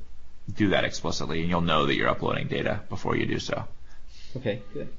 [0.54, 3.66] do that explicitly, and you'll know that you're uploading data before you do so.
[4.36, 4.90] Okay, good.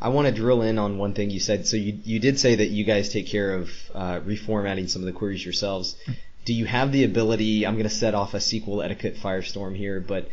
[0.00, 1.66] I want to drill in on one thing you said.
[1.66, 5.06] So you you did say that you guys take care of uh, reformatting some of
[5.06, 5.96] the queries yourselves.
[6.44, 7.66] Do you have the ability?
[7.66, 10.28] I'm going to set off a SQL etiquette firestorm here, but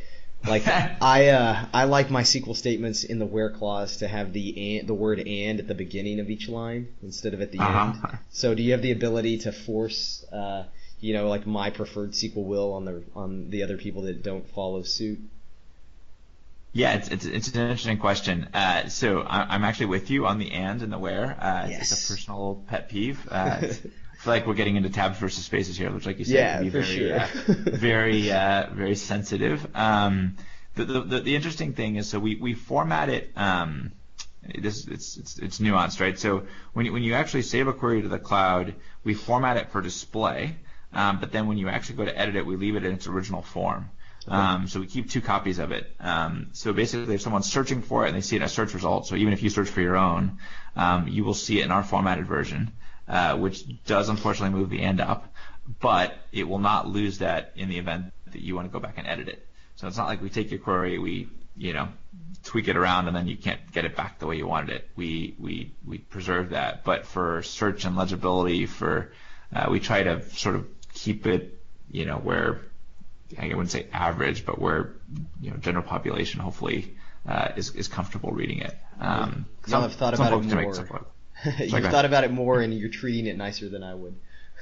[0.47, 4.79] like I uh, I like my SQL statements in the where clause to have the
[4.79, 7.93] and, the word and at the beginning of each line instead of at the uh-huh.
[7.93, 8.19] end.
[8.29, 10.65] So do you have the ability to force uh,
[10.99, 14.47] you know like my preferred SQL will on the on the other people that don't
[14.49, 15.19] follow suit?
[16.77, 18.49] Yeah, it's, it's, it's an interesting question.
[18.53, 21.35] Uh, so I, am actually with you on the and and the where.
[21.41, 21.91] Uh, yes.
[21.91, 23.27] It's a personal pet peeve.
[23.31, 23.89] Uh, I feel
[24.25, 26.69] like we're getting into tabs versus spaces here, which, like you said, yeah, can be
[26.69, 27.15] very, sure.
[27.15, 29.67] Uh, very, uh, very sensitive.
[29.75, 30.37] Um,
[30.75, 33.31] the, the, the interesting thing is, so we, we format it.
[33.35, 33.93] Um,
[34.61, 36.17] this it's, it's it's nuanced, right?
[36.19, 39.71] So when you, when you actually save a query to the cloud, we format it
[39.71, 40.55] for display.
[40.93, 43.07] Um, but then when you actually go to edit it, we leave it in its
[43.07, 43.89] original form.
[44.27, 45.95] Um, so we keep two copies of it.
[45.99, 49.07] Um, so basically, if someone's searching for it and they see it as search result,
[49.07, 50.39] so even if you search for your own,
[50.75, 52.71] um, you will see it in our formatted version,
[53.07, 55.33] uh, which does unfortunately move the end up,
[55.79, 58.97] but it will not lose that in the event that you want to go back
[58.97, 59.47] and edit it.
[59.75, 61.87] So it's not like we take your query, we you know
[62.43, 64.89] tweak it around, and then you can't get it back the way you wanted it.
[64.95, 69.11] We we we preserve that, but for search and legibility, for
[69.55, 71.61] uh, we try to sort of keep it
[71.91, 72.61] you know where
[73.37, 74.93] I wouldn't say average, but where
[75.41, 76.95] you know general population hopefully
[77.27, 78.77] uh, is is comfortable reading it.
[78.99, 80.73] Um, some, have thought about it more.
[81.59, 84.15] You've thought about it more, and you're treating it nicer than I would.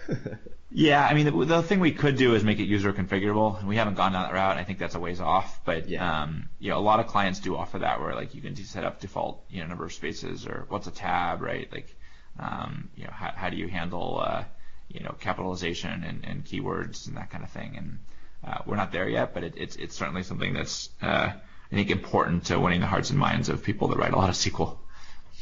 [0.72, 3.68] yeah, I mean the, the, thing we could do is make it user configurable, and
[3.68, 4.58] we haven't gone down that route.
[4.58, 6.24] I think that's a ways off, but yeah.
[6.24, 8.84] um, you know a lot of clients do offer that, where like you can set
[8.84, 11.72] up default you know number of spaces or what's a tab, right?
[11.72, 11.96] Like
[12.40, 14.44] um, you know how, how do you handle uh,
[14.90, 17.76] you know capitalization and, and keywords and that kind of thing.
[17.78, 18.00] And
[18.46, 21.32] uh, we're not there yet, but it, it's it's certainly something that's uh,
[21.72, 24.30] I think important to winning the hearts and minds of people that write a lot
[24.30, 24.78] of SQL.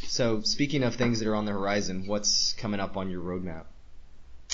[0.04, 3.66] So speaking of things that are on the horizon, what's coming up on your roadmap?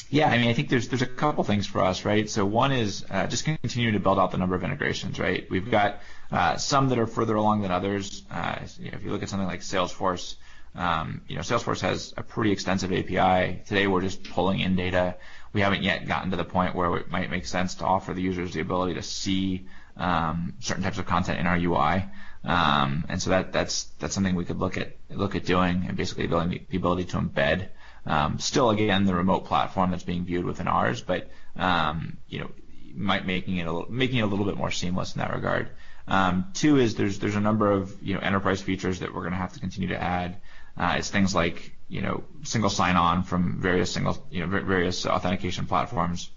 [0.09, 2.29] Yeah, I mean, I think there's there's a couple things for us, right?
[2.29, 5.45] So one is uh, just continuing to build out the number of integrations, right?
[5.49, 8.23] We've got uh, some that are further along than others.
[8.31, 10.35] Uh, you know, if you look at something like Salesforce,
[10.75, 13.61] um, you know, Salesforce has a pretty extensive API.
[13.65, 15.15] Today, we're just pulling in data.
[15.53, 18.21] We haven't yet gotten to the point where it might make sense to offer the
[18.21, 22.05] users the ability to see um, certain types of content in our UI.
[22.43, 25.97] Um, and so that that's that's something we could look at look at doing, and
[25.97, 27.67] basically the ability, the ability to embed.
[28.05, 32.49] Um, still, again, the remote platform that's being viewed within ours, but um, you know,
[32.95, 35.69] might making it a little, making it a little bit more seamless in that regard.
[36.07, 39.33] Um, two is there's there's a number of you know enterprise features that we're going
[39.33, 40.37] to have to continue to add.
[40.77, 45.65] Uh, it's things like you know single sign-on from various single you know various authentication
[45.65, 46.29] platforms,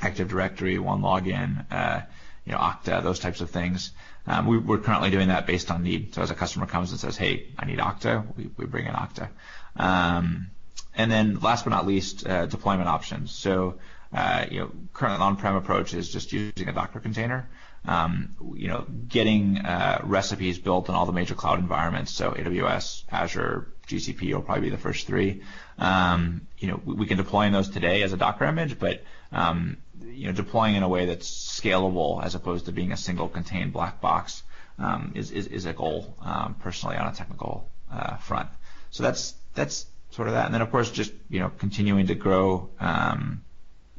[0.00, 2.02] Active Directory, OneLogin, uh,
[2.44, 3.90] you know Okta, those types of things.
[4.28, 6.14] Um, we, are currently doing that based on need.
[6.14, 8.92] So as a customer comes and says, "Hey, I need Okta," we, we bring in
[8.94, 9.28] Okta.
[9.76, 10.48] Um,
[10.94, 13.30] and then last but not least, uh, deployment options.
[13.30, 13.78] So
[14.12, 17.48] uh, you know, current on-prem approach is just using a Docker container.
[17.84, 22.12] Um, you know, getting uh, recipes built in all the major cloud environments.
[22.12, 25.42] So AWS, Azure, GCP will probably be the first three.
[25.78, 29.02] Um, you know, we, we, can deploy in those today as a Docker image, but
[29.32, 33.28] um, you know, deploying in a way that's scalable as opposed to being a single
[33.28, 34.42] contained black box
[34.78, 38.48] um, is, is, is a goal um, personally on a technical uh, front.
[38.90, 42.14] So that's that's sort of that, and then of course just you know continuing to
[42.14, 43.44] grow um,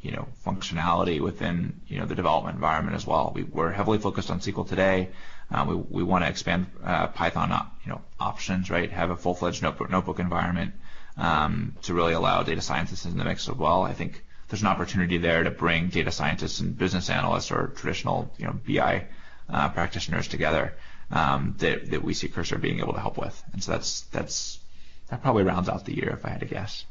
[0.02, 3.32] you know functionality within you know the development environment as well.
[3.34, 5.10] We, we're heavily focused on SQL today.
[5.49, 8.91] Uh, we we want to expand uh, Python op, you know options, right?
[8.91, 10.73] Have a full-fledged notebook notebook environment
[11.17, 13.83] um, to really allow data scientists in the mix as well.
[13.83, 18.31] I think there's an opportunity there to bring data scientists and business analysts or traditional
[18.38, 19.05] you know BI
[19.49, 20.73] uh, practitioners together
[21.12, 23.41] um, that that we see Cursor being able to help with.
[23.53, 24.60] And so that's that's
[25.10, 26.86] that probably rounds out the year if I had to guess.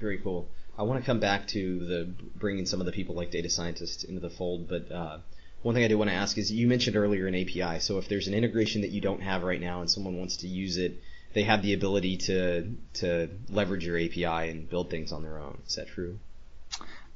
[0.00, 0.48] Very cool.
[0.78, 4.02] I want to come back to the bringing some of the people like data scientists
[4.02, 5.18] into the fold, but uh,
[5.62, 7.80] one thing I do want to ask is you mentioned earlier an API.
[7.80, 10.48] So if there's an integration that you don't have right now and someone wants to
[10.48, 15.22] use it, they have the ability to to leverage your API and build things on
[15.22, 15.58] their own.
[15.66, 16.18] Is that true?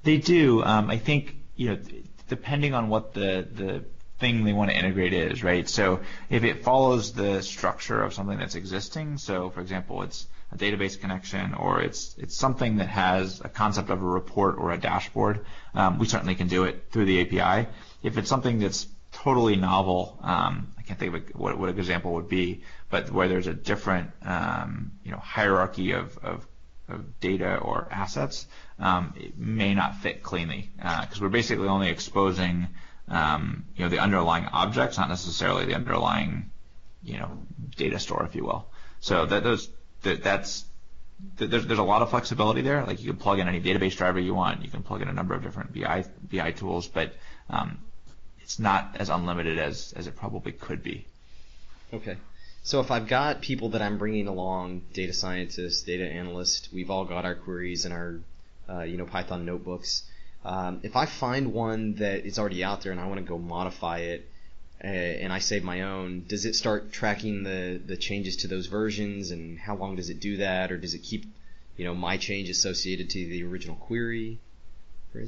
[0.02, 0.62] They do.
[0.62, 1.78] Um, I think you know,
[2.28, 3.84] depending on what the the
[4.18, 5.68] thing they want to integrate is, right?
[5.68, 10.56] So if it follows the structure of something that's existing, so for example, it's a
[10.56, 14.78] database connection or it's it's something that has a concept of a report or a
[14.78, 17.68] dashboard, um, we certainly can do it through the API.
[18.04, 22.14] If it's something that's totally novel, um, I can't think of what, what an example
[22.14, 26.46] would be, but where there's a different um, you know hierarchy of, of,
[26.88, 28.46] of data or assets,
[28.78, 32.68] um, it may not fit cleanly because uh, we're basically only exposing
[33.08, 36.50] um, you know the underlying objects, not necessarily the underlying
[37.02, 37.30] you know
[37.76, 38.66] data store, if you will.
[39.00, 39.70] So that those
[40.02, 40.64] that's
[41.36, 42.84] there's there's a lot of flexibility there.
[42.84, 44.62] Like you can plug in any database driver you want.
[44.62, 47.14] You can plug in a number of different BI BI tools, but
[47.48, 47.78] um,
[48.44, 51.06] it's not as unlimited as as it probably could be.
[51.92, 52.16] Okay.
[52.62, 57.04] So if I've got people that I'm bringing along, data scientists, data analysts, we've all
[57.04, 58.20] got our queries and our,
[58.68, 60.02] uh, you know, Python notebooks.
[60.44, 63.38] Um, if I find one that is already out there and I want to go
[63.38, 64.28] modify it,
[64.82, 68.66] uh, and I save my own, does it start tracking the, the changes to those
[68.66, 71.24] versions and how long does it do that or does it keep
[71.76, 74.38] you know my change associated to the original query?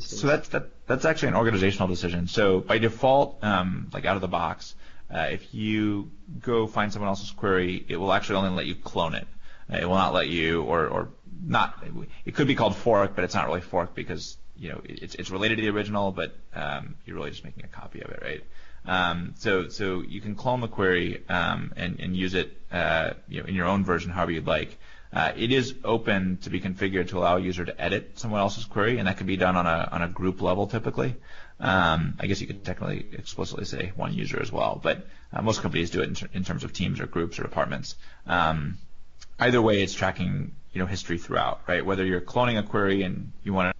[0.00, 2.26] So that's that, that's actually an organizational decision.
[2.26, 4.74] So by default, um, like out of the box,
[5.12, 9.14] uh, if you go find someone else's query, it will actually only let you clone
[9.14, 9.26] it.
[9.72, 11.08] Uh, it will not let you or or
[11.44, 11.84] not.
[12.24, 15.30] It could be called fork, but it's not really fork because you know it's it's
[15.30, 18.42] related to the original, but um, you're really just making a copy of it, right?
[18.86, 23.40] Um, so, so you can clone the query um, and, and use it uh, you
[23.40, 24.78] know, in your own version, however you'd like.
[25.12, 28.64] Uh, it is open to be configured to allow a user to edit someone else's
[28.64, 31.14] query, and that can be done on a on a group level typically.
[31.58, 35.62] Um, I guess you could technically explicitly say one user as well, but uh, most
[35.62, 37.96] companies do it in, ter- in, terms of teams or groups or departments.
[38.26, 38.76] Um,
[39.38, 41.84] either way, it's tracking you know history throughout, right?
[41.84, 43.75] Whether you're cloning a query and you want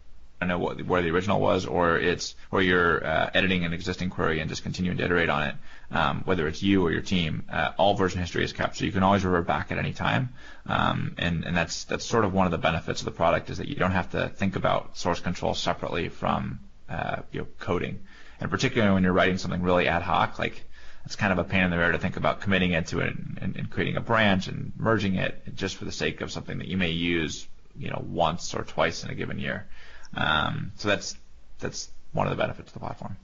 [0.46, 4.40] know what, where the original was, or it's or you're uh, editing an existing query
[4.40, 5.54] and just continuing to iterate on it.
[5.90, 8.92] Um, whether it's you or your team, uh, all version history is kept, so you
[8.92, 10.30] can always revert back at any time.
[10.66, 13.58] Um, and and that's that's sort of one of the benefits of the product is
[13.58, 18.00] that you don't have to think about source control separately from uh, you know, coding.
[18.40, 20.64] And particularly when you're writing something really ad hoc, like
[21.04, 23.14] it's kind of a pain in the rear to think about committing it to it
[23.40, 26.68] and, and creating a branch and merging it just for the sake of something that
[26.68, 27.46] you may use,
[27.78, 29.66] you know, once or twice in a given year.
[30.14, 31.16] Um, so that's
[31.58, 33.16] that's one of the benefits of the platform.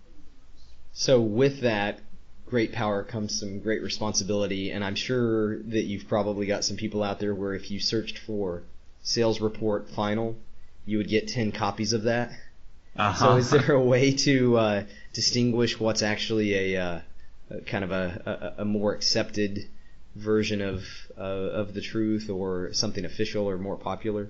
[0.93, 2.01] So with that
[2.47, 7.03] great power comes some great responsibility, and I'm sure that you've probably got some people
[7.03, 8.63] out there where if you searched for
[9.03, 10.37] sales report final,
[10.85, 12.31] you would get 10 copies of that.
[12.97, 13.15] Uh-huh.
[13.15, 17.01] So is there a way to uh, distinguish what's actually a, uh,
[17.51, 19.67] a kind of a, a, a, more accepted
[20.15, 20.85] version of
[21.17, 24.29] uh, of the truth or something official or more popular?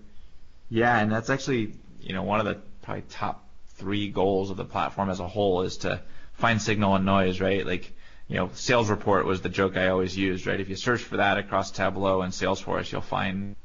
[0.71, 4.65] Yeah, and that's actually you know one of the probably top three goals of the
[4.65, 6.01] platform as a whole is to
[6.35, 7.67] find signal and noise, right?
[7.67, 7.93] Like
[8.29, 10.61] you know, sales report was the joke I always used, right?
[10.61, 13.57] If you search for that across Tableau and Salesforce, you'll find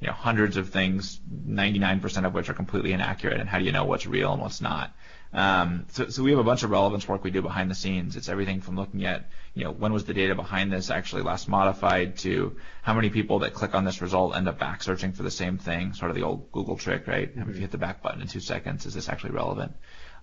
[0.00, 3.72] you know hundreds of things, 99% of which are completely inaccurate, and how do you
[3.72, 4.92] know what's real and what's not?
[5.32, 8.16] Um, so, so we have a bunch of relevance work we do behind the scenes.
[8.16, 11.48] It's everything from looking at, you know, when was the data behind this actually last
[11.48, 15.22] modified to how many people that click on this result end up back searching for
[15.22, 17.36] the same thing, sort of the old Google trick, right?
[17.36, 17.50] Mm-hmm.
[17.50, 19.72] If you hit the back button in two seconds, is this actually relevant?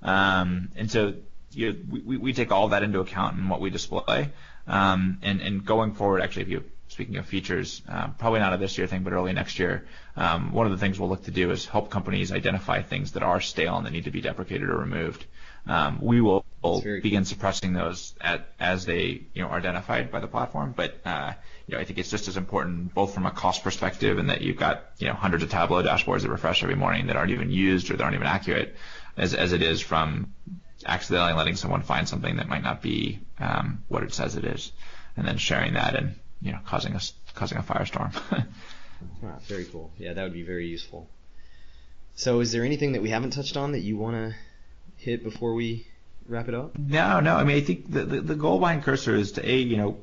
[0.02, 1.14] Um, and so
[1.52, 4.32] you know, we, we take all that into account in what we display.
[4.68, 6.64] Um, and, and going forward, actually, if you
[6.96, 9.86] speaking of features, uh, probably not a this year thing, but early next year,
[10.16, 13.24] um, one of the things we'll look to do is help companies identify things that
[13.24, 15.26] are stale and that need to be deprecated or removed.
[15.68, 17.26] Um, we will begin cool.
[17.26, 20.74] suppressing those at, as they you know are identified by the platform.
[20.74, 21.34] But uh,
[21.68, 24.40] you know, I think it's just as important both from a cost perspective and that
[24.42, 27.52] you've got you know hundreds of Tableau dashboards that refresh every morning that aren't even
[27.52, 28.74] used or that aren't even accurate,
[29.18, 30.34] as as it is from
[30.86, 34.72] accidentally letting someone find something that might not be um, what it says it is,
[35.18, 36.16] and then sharing that and
[36.46, 37.02] you know, causing a
[37.34, 38.16] causing a firestorm.
[39.22, 39.92] wow, very cool.
[39.98, 41.10] Yeah, that would be very useful.
[42.16, 44.36] So, is there anything that we haven't touched on that you want to
[44.96, 45.88] hit before we
[46.30, 46.78] wrap it up?
[46.78, 47.36] No, no.
[47.36, 49.98] I mean, I think the, the, the goal behind Cursor is to a you know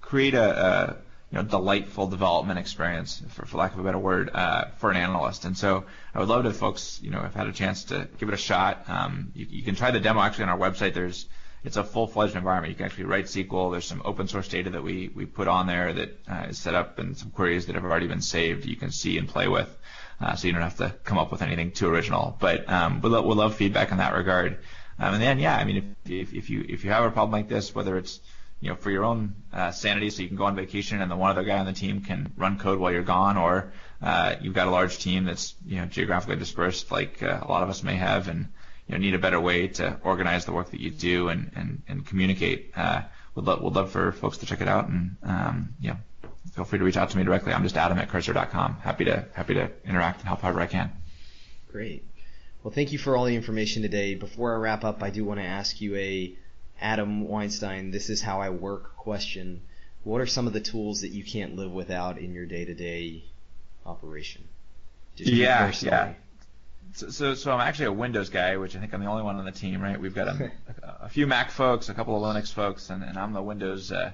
[0.00, 0.96] create a, a
[1.32, 4.96] you know delightful development experience, for, for lack of a better word, uh, for an
[4.96, 5.44] analyst.
[5.44, 5.84] And so,
[6.14, 8.38] I would love to, folks, you know, have had a chance to give it a
[8.38, 8.88] shot.
[8.88, 10.94] Um, you, you can try the demo actually on our website.
[10.94, 11.26] There's
[11.64, 12.70] it's a full-fledged environment.
[12.70, 13.72] You can actually write SQL.
[13.72, 16.74] There's some open source data that we, we put on there that uh, is set
[16.74, 19.76] up and some queries that have already been saved you can see and play with.
[20.20, 22.36] Uh, so you don't have to come up with anything too original.
[22.38, 24.58] But um, we'll, we'll love feedback in that regard.
[24.98, 27.32] Um, and then, yeah, I mean, if, if, if, you if you have a problem
[27.32, 28.20] like this, whether it's
[28.60, 31.16] you know for your own uh, sanity, so you can go on vacation and the
[31.16, 34.54] one other guy on the team can run code while you're gone, or uh, you've
[34.54, 37.84] got a large team that's you know geographically dispersed, like uh, a lot of us
[37.84, 38.48] may have, and
[38.88, 41.82] you know, need a better way to organize the work that you do and, and,
[41.88, 43.02] and communicate, uh,
[43.34, 44.88] would love, would love for folks to check it out.
[44.88, 45.96] And, um, you know,
[46.54, 47.52] feel free to reach out to me directly.
[47.52, 48.76] I'm just adam at cursor.com.
[48.80, 50.90] Happy to, happy to interact and help however I can.
[51.70, 52.04] Great.
[52.62, 54.14] Well, thank you for all the information today.
[54.14, 56.36] Before I wrap up, I do want to ask you a
[56.80, 59.62] Adam Weinstein, this is how I work question.
[60.04, 62.74] What are some of the tools that you can't live without in your day to
[62.74, 63.24] day
[63.84, 64.44] operation?
[65.16, 66.14] Just yeah, yeah.
[66.94, 69.36] So, so, so, I'm actually a Windows guy, which I think I'm the only one
[69.36, 70.00] on the team, right?
[70.00, 70.52] We've got a,
[71.02, 74.12] a, few Mac folks, a couple of Linux folks, and, and I'm the Windows, uh,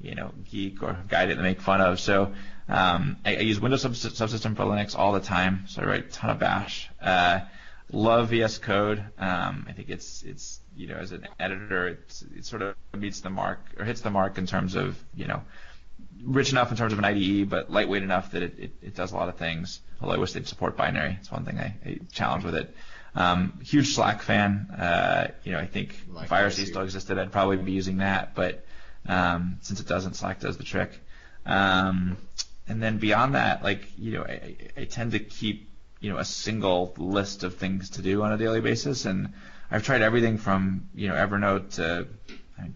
[0.00, 2.00] you know, geek or guy that they make fun of.
[2.00, 2.32] So
[2.68, 5.64] um, I, I, use Windows subsystem for Linux all the time.
[5.68, 6.88] So I write a ton of Bash.
[7.00, 7.40] Uh,
[7.92, 8.98] love VS Code.
[9.18, 13.20] Um, I think it's it's you know as an editor, it's, it sort of meets
[13.20, 15.42] the mark or hits the mark in terms of you know
[16.22, 19.12] rich enough in terms of an IDE, but lightweight enough that it, it, it does
[19.12, 19.80] a lot of things.
[20.00, 21.16] Although I wish they'd support binary.
[21.20, 22.74] It's one thing I, I challenge with it.
[23.14, 24.68] Um, huge Slack fan.
[24.70, 28.34] Uh, you know, I think like if IRC still existed, I'd probably be using that.
[28.34, 28.64] But
[29.06, 31.00] um, since it doesn't, Slack does the trick.
[31.46, 32.16] Um,
[32.68, 35.70] and then beyond that, like you know, I, I tend to keep
[36.00, 39.32] you know a single list of things to do on a daily basis, and
[39.70, 42.06] I've tried everything from you know Evernote to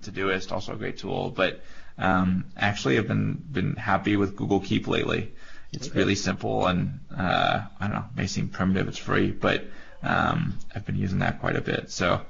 [0.02, 1.60] to Todoist, also a great tool, but
[1.99, 5.32] um, actually, I've been been happy with Google Keep lately.
[5.72, 5.99] It's okay.
[5.99, 8.88] really simple and uh, I don't know, may seem primitive.
[8.88, 9.64] It's free, but
[10.03, 11.90] um, I've been using that quite a bit.
[11.90, 12.20] So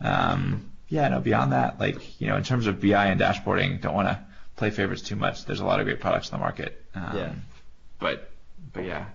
[0.00, 1.20] um, yeah, no.
[1.20, 4.20] Beyond that, like you know, in terms of BI and dashboarding, don't want to
[4.56, 5.44] play favorites too much.
[5.44, 6.84] There's a lot of great products in the market.
[6.94, 7.32] Um, yeah.
[7.98, 8.30] But
[8.72, 9.06] but yeah.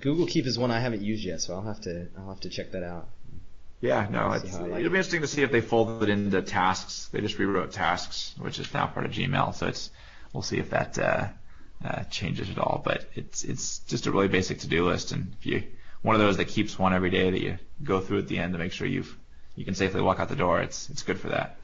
[0.00, 2.50] Google Keep is one I haven't used yet, so I'll have to I'll have to
[2.50, 3.08] check that out.
[3.84, 4.80] Yeah, no, it's, like it'll it.
[4.80, 7.10] be interesting to see if they fold it into tasks.
[7.12, 9.54] They just rewrote tasks, which is now part of Gmail.
[9.54, 9.90] So it's
[10.32, 11.28] we'll see if that uh,
[11.84, 12.80] uh, changes at all.
[12.82, 15.64] But it's it's just a really basic to-do list, and if you
[16.00, 18.54] one of those that keeps one every day that you go through at the end
[18.54, 19.14] to make sure you've
[19.54, 20.62] you can safely walk out the door.
[20.62, 21.58] It's it's good for that.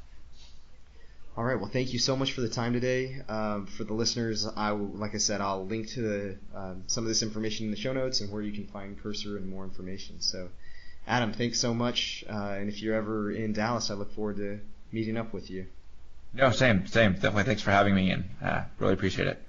[1.38, 1.58] All right.
[1.58, 3.22] Well, thank you so much for the time today.
[3.30, 7.04] Um, for the listeners, I will, like I said, I'll link to the, um, some
[7.04, 9.64] of this information in the show notes and where you can find Cursor and more
[9.64, 10.20] information.
[10.20, 10.50] So.
[11.10, 12.24] Adam, thanks so much.
[12.30, 14.60] Uh, and if you're ever in Dallas, I look forward to
[14.92, 15.66] meeting up with you.
[16.32, 17.14] No, same, same.
[17.14, 17.42] Definitely.
[17.42, 19.42] Thanks for having me, and uh, really appreciate it.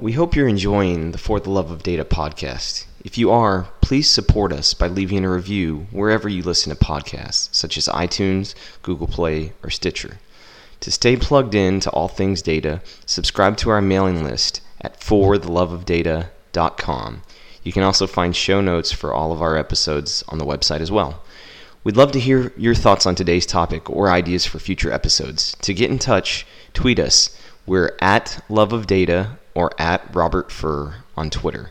[0.00, 2.84] We hope you're enjoying the For the Love of Data podcast.
[3.04, 7.52] If you are, please support us by leaving a review wherever you listen to podcasts,
[7.52, 10.20] such as iTunes, Google Play, or Stitcher.
[10.80, 17.22] To stay plugged in to all things data, subscribe to our mailing list at fortheloveofdata.com.
[17.62, 20.90] You can also find show notes for all of our episodes on the website as
[20.90, 21.22] well.
[21.84, 25.56] We'd love to hear your thoughts on today's topic or ideas for future episodes.
[25.62, 27.38] To get in touch, tweet us.
[27.66, 31.70] We're at Love of Data or at Robert Furr on Twitter.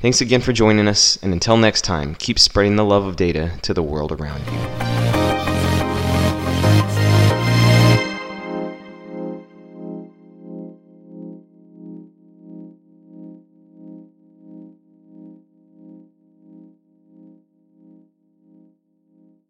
[0.00, 3.52] Thanks again for joining us, and until next time, keep spreading the love of data
[3.62, 5.17] to the world around you.